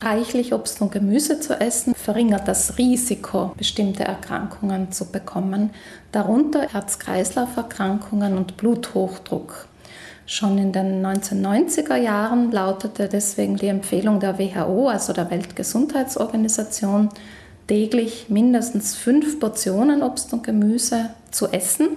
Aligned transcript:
Reichlich 0.00 0.54
Obst 0.54 0.80
und 0.80 0.92
Gemüse 0.92 1.40
zu 1.40 1.60
essen 1.60 1.92
verringert 1.92 2.46
das 2.46 2.78
Risiko, 2.78 3.52
bestimmte 3.56 4.04
Erkrankungen 4.04 4.92
zu 4.92 5.10
bekommen, 5.10 5.70
darunter 6.12 6.68
Herz-Kreislauf-Erkrankungen 6.68 8.36
und 8.36 8.56
Bluthochdruck. 8.56 9.66
Schon 10.24 10.56
in 10.56 10.70
den 10.70 11.04
1990er 11.04 11.96
Jahren 11.96 12.52
lautete 12.52 13.08
deswegen 13.08 13.56
die 13.56 13.66
Empfehlung 13.66 14.20
der 14.20 14.38
WHO, 14.38 14.86
also 14.86 15.12
der 15.12 15.32
Weltgesundheitsorganisation, 15.32 17.08
täglich 17.66 18.26
mindestens 18.28 18.94
fünf 18.94 19.40
Portionen 19.40 20.04
Obst 20.04 20.32
und 20.32 20.44
Gemüse 20.44 21.10
zu 21.32 21.48
essen. 21.48 21.88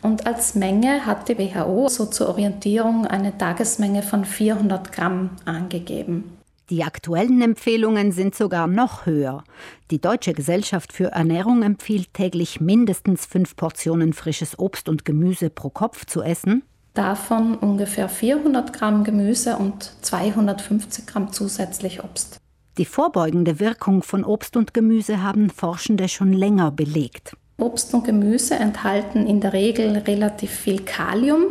Und 0.00 0.26
als 0.26 0.54
Menge 0.54 1.04
hat 1.04 1.28
die 1.28 1.36
WHO 1.36 1.88
so 1.88 2.06
zur 2.06 2.30
Orientierung 2.30 3.06
eine 3.06 3.36
Tagesmenge 3.36 4.02
von 4.02 4.24
400 4.24 4.90
Gramm 4.90 5.32
angegeben. 5.44 6.41
Die 6.70 6.84
aktuellen 6.84 7.42
Empfehlungen 7.42 8.12
sind 8.12 8.34
sogar 8.34 8.66
noch 8.66 9.04
höher. 9.04 9.44
Die 9.90 10.00
Deutsche 10.00 10.32
Gesellschaft 10.32 10.92
für 10.92 11.12
Ernährung 11.12 11.62
empfiehlt 11.62 12.14
täglich 12.14 12.60
mindestens 12.60 13.26
fünf 13.26 13.56
Portionen 13.56 14.12
frisches 14.12 14.58
Obst 14.58 14.88
und 14.88 15.04
Gemüse 15.04 15.50
pro 15.50 15.70
Kopf 15.70 16.06
zu 16.06 16.22
essen. 16.22 16.62
Davon 16.94 17.56
ungefähr 17.56 18.08
400 18.08 18.72
Gramm 18.72 19.02
Gemüse 19.02 19.56
und 19.56 19.92
250 20.02 21.06
Gramm 21.06 21.32
zusätzlich 21.32 22.04
Obst. 22.04 22.38
Die 22.78 22.84
vorbeugende 22.84 23.60
Wirkung 23.60 24.02
von 24.02 24.24
Obst 24.24 24.56
und 24.56 24.72
Gemüse 24.72 25.22
haben 25.22 25.50
Forschende 25.50 26.08
schon 26.08 26.32
länger 26.32 26.70
belegt. 26.70 27.36
Obst 27.58 27.92
und 27.92 28.04
Gemüse 28.04 28.54
enthalten 28.54 29.26
in 29.26 29.40
der 29.40 29.52
Regel 29.52 29.96
relativ 29.98 30.50
viel 30.50 30.80
Kalium 30.82 31.44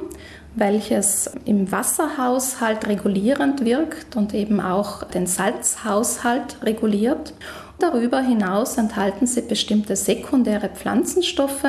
welches 0.55 1.29
im 1.45 1.71
Wasserhaushalt 1.71 2.87
regulierend 2.87 3.63
wirkt 3.63 4.15
und 4.15 4.33
eben 4.33 4.59
auch 4.59 5.03
den 5.03 5.27
Salzhaushalt 5.27 6.57
reguliert. 6.63 7.33
Darüber 7.79 8.21
hinaus 8.21 8.77
enthalten 8.77 9.25
sie 9.25 9.41
bestimmte 9.41 9.95
sekundäre 9.95 10.69
Pflanzenstoffe. 10.69 11.65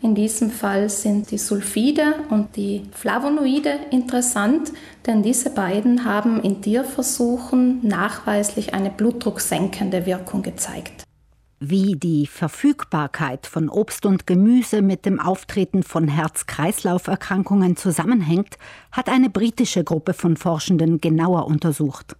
In 0.00 0.14
diesem 0.14 0.50
Fall 0.50 0.88
sind 0.88 1.30
die 1.30 1.38
Sulfide 1.38 2.14
und 2.30 2.56
die 2.56 2.82
Flavonoide 2.92 3.78
interessant, 3.90 4.72
denn 5.06 5.22
diese 5.22 5.50
beiden 5.50 6.04
haben 6.04 6.42
in 6.42 6.62
Tierversuchen 6.62 7.86
nachweislich 7.86 8.74
eine 8.74 8.90
blutdrucksenkende 8.90 10.06
Wirkung 10.06 10.42
gezeigt. 10.42 11.04
Wie 11.64 11.94
die 11.94 12.26
Verfügbarkeit 12.26 13.46
von 13.46 13.68
Obst 13.68 14.04
und 14.04 14.26
Gemüse 14.26 14.82
mit 14.82 15.06
dem 15.06 15.20
Auftreten 15.20 15.84
von 15.84 16.08
Herz-Kreislauf-Erkrankungen 16.08 17.76
zusammenhängt, 17.76 18.58
hat 18.90 19.08
eine 19.08 19.30
britische 19.30 19.84
Gruppe 19.84 20.12
von 20.12 20.36
Forschenden 20.36 21.00
genauer 21.00 21.46
untersucht. 21.46 22.16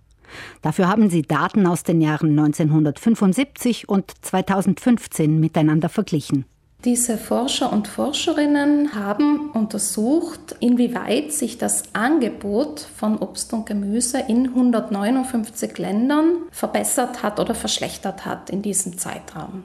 Dafür 0.62 0.86
haben 0.86 1.10
sie 1.10 1.22
Daten 1.22 1.66
aus 1.66 1.82
den 1.82 2.00
Jahren 2.00 2.38
1975 2.38 3.88
und 3.88 4.12
2015 4.24 5.40
miteinander 5.40 5.88
verglichen. 5.88 6.44
Diese 6.84 7.16
Forscher 7.16 7.72
und 7.72 7.86
Forscherinnen 7.86 8.96
haben 8.96 9.50
untersucht, 9.52 10.56
inwieweit 10.58 11.32
sich 11.32 11.56
das 11.56 11.84
Angebot 11.92 12.80
von 12.80 13.18
Obst 13.18 13.52
und 13.52 13.66
Gemüse 13.66 14.18
in 14.18 14.48
159 14.48 15.78
Ländern 15.78 16.38
verbessert 16.50 17.22
hat 17.22 17.38
oder 17.38 17.54
verschlechtert 17.54 18.26
hat 18.26 18.50
in 18.50 18.62
diesem 18.62 18.98
Zeitraum. 18.98 19.62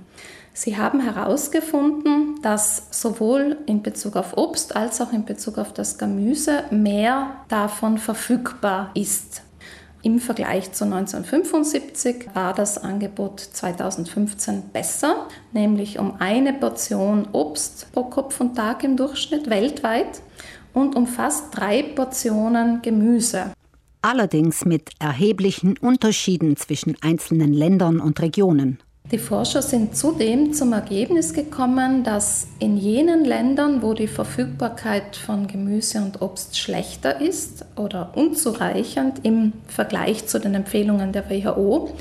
Sie 0.54 0.78
haben 0.78 1.00
herausgefunden, 1.00 2.40
dass 2.44 2.84
sowohl 2.92 3.58
in 3.66 3.82
Bezug 3.82 4.16
auf 4.16 4.38
Obst 4.38 4.76
als 4.76 5.02
auch 5.02 5.12
in 5.12 5.26
Bezug 5.26 5.58
auf 5.58 5.74
das 5.74 5.98
Gemüse 5.98 6.66
mehr 6.70 7.32
davon 7.48 7.98
verfügbar 7.98 8.92
ist 8.94 9.42
im 10.04 10.20
Vergleich 10.20 10.72
zu 10.74 10.86
1975 10.86 12.28
war 12.34 12.54
das 12.54 12.78
Angebot 12.78 13.40
2015 13.40 14.70
besser, 14.72 15.28
nämlich 15.54 16.00
um 16.00 16.16
eine 16.20 16.54
Portion 16.54 17.28
Obst 17.32 17.92
pro 17.92 18.04
Kopf 18.04 18.40
und 18.40 18.56
Tag 18.56 18.84
im 18.84 18.96
Durchschnitt 18.96 19.50
weltweit 19.50 20.22
und 20.74 20.96
um 20.96 21.08
fast 21.08 21.58
drei 21.58 21.84
Portionen 21.84 22.82
Gemüse. 22.82 23.54
Allerdings 24.02 24.64
mit 24.64 24.92
erheblichen 25.00 25.78
Unterschieden 25.78 26.56
zwischen 26.56 26.96
einzelnen 27.02 27.52
Ländern 27.52 28.00
und 28.00 28.22
Regionen. 28.22 28.80
Die 29.12 29.20
Forscher 29.20 29.62
sind 29.62 29.96
zudem 29.96 30.52
zum 30.52 30.74
Ergebnis 30.74 31.34
gekommen, 31.34 32.04
dass 32.04 32.48
in 32.60 32.76
jenen 32.76 33.24
Ländern, 33.24 33.82
wo 33.82 33.94
die 33.94 34.08
Verfügbarkeit 34.08 35.16
von 35.16 35.48
Gemüse 35.48 36.00
und 36.00 36.22
Obst 36.22 36.58
schlechter 36.58 37.22
ist 37.22 37.64
oder 37.78 38.12
unzureichend 38.16 39.24
im 39.24 39.54
Vergleich 39.68 40.28
zu 40.28 40.42
den 40.42 40.56
Empfehlungen 40.56 41.14
der 41.14 41.30
WHO, 41.30 41.92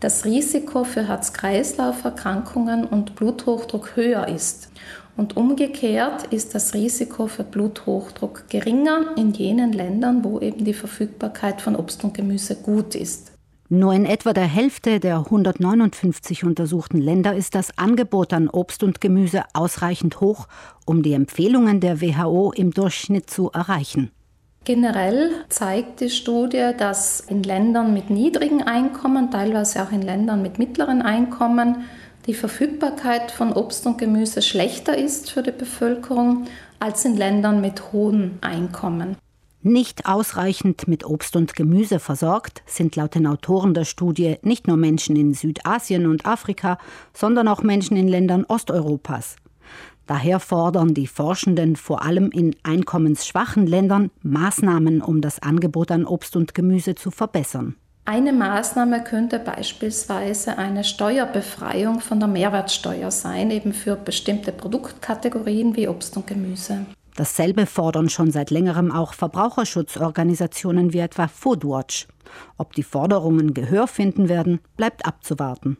das 0.00 0.24
Risiko 0.24 0.84
für 0.84 1.06
Herz-Kreislauf-Erkrankungen 1.06 2.86
und 2.86 3.16
Bluthochdruck 3.16 3.94
höher 3.94 4.26
ist. 4.26 4.70
Und 5.18 5.36
umgekehrt 5.36 6.24
ist 6.32 6.54
das 6.54 6.72
Risiko 6.72 7.26
für 7.26 7.44
Bluthochdruck 7.44 8.48
geringer 8.48 9.14
in 9.18 9.32
jenen 9.32 9.74
Ländern, 9.74 10.24
wo 10.24 10.40
eben 10.40 10.64
die 10.64 10.74
Verfügbarkeit 10.74 11.60
von 11.60 11.76
Obst 11.76 12.02
und 12.02 12.14
Gemüse 12.14 12.56
gut 12.56 12.94
ist. 12.94 13.35
Nur 13.68 13.92
in 13.94 14.06
etwa 14.06 14.32
der 14.32 14.46
Hälfte 14.46 15.00
der 15.00 15.18
159 15.18 16.44
untersuchten 16.44 16.98
Länder 16.98 17.34
ist 17.34 17.56
das 17.56 17.76
Angebot 17.76 18.32
an 18.32 18.48
Obst 18.48 18.84
und 18.84 19.00
Gemüse 19.00 19.42
ausreichend 19.54 20.20
hoch, 20.20 20.46
um 20.84 21.02
die 21.02 21.14
Empfehlungen 21.14 21.80
der 21.80 22.00
WHO 22.00 22.52
im 22.52 22.70
Durchschnitt 22.70 23.28
zu 23.28 23.50
erreichen. 23.50 24.12
Generell 24.64 25.30
zeigt 25.48 26.00
die 26.00 26.10
Studie, 26.10 26.70
dass 26.78 27.20
in 27.20 27.42
Ländern 27.42 27.92
mit 27.92 28.08
niedrigen 28.08 28.62
Einkommen, 28.62 29.32
teilweise 29.32 29.82
auch 29.82 29.90
in 29.90 30.02
Ländern 30.02 30.42
mit 30.42 30.58
mittleren 30.60 31.02
Einkommen, 31.02 31.84
die 32.26 32.34
Verfügbarkeit 32.34 33.32
von 33.32 33.52
Obst 33.52 33.86
und 33.86 33.98
Gemüse 33.98 34.42
schlechter 34.42 34.96
ist 34.96 35.30
für 35.30 35.42
die 35.42 35.52
Bevölkerung 35.52 36.46
als 36.78 37.04
in 37.04 37.16
Ländern 37.16 37.60
mit 37.60 37.92
hohen 37.92 38.38
Einkommen. 38.42 39.16
Nicht 39.68 40.06
ausreichend 40.06 40.86
mit 40.86 41.04
Obst 41.04 41.34
und 41.34 41.56
Gemüse 41.56 41.98
versorgt 41.98 42.62
sind 42.66 42.94
laut 42.94 43.16
den 43.16 43.26
Autoren 43.26 43.74
der 43.74 43.84
Studie 43.84 44.36
nicht 44.42 44.68
nur 44.68 44.76
Menschen 44.76 45.16
in 45.16 45.34
Südasien 45.34 46.06
und 46.06 46.24
Afrika, 46.24 46.78
sondern 47.12 47.48
auch 47.48 47.64
Menschen 47.64 47.96
in 47.96 48.06
Ländern 48.06 48.44
Osteuropas. 48.44 49.34
Daher 50.06 50.38
fordern 50.38 50.94
die 50.94 51.08
Forschenden 51.08 51.74
vor 51.74 52.04
allem 52.04 52.30
in 52.30 52.54
einkommensschwachen 52.62 53.66
Ländern 53.66 54.12
Maßnahmen, 54.22 55.02
um 55.02 55.20
das 55.20 55.42
Angebot 55.42 55.90
an 55.90 56.04
Obst 56.04 56.36
und 56.36 56.54
Gemüse 56.54 56.94
zu 56.94 57.10
verbessern. 57.10 57.74
Eine 58.04 58.32
Maßnahme 58.32 59.02
könnte 59.02 59.40
beispielsweise 59.40 60.58
eine 60.58 60.84
Steuerbefreiung 60.84 61.98
von 61.98 62.20
der 62.20 62.28
Mehrwertsteuer 62.28 63.10
sein, 63.10 63.50
eben 63.50 63.72
für 63.72 63.96
bestimmte 63.96 64.52
Produktkategorien 64.52 65.74
wie 65.74 65.88
Obst 65.88 66.16
und 66.16 66.28
Gemüse. 66.28 66.86
Dasselbe 67.16 67.64
fordern 67.64 68.10
schon 68.10 68.30
seit 68.30 68.50
längerem 68.50 68.92
auch 68.92 69.14
Verbraucherschutzorganisationen 69.14 70.92
wie 70.92 70.98
etwa 70.98 71.28
Foodwatch. 71.28 72.06
Ob 72.58 72.74
die 72.74 72.82
Forderungen 72.82 73.54
Gehör 73.54 73.86
finden 73.86 74.28
werden, 74.28 74.60
bleibt 74.76 75.06
abzuwarten. 75.06 75.78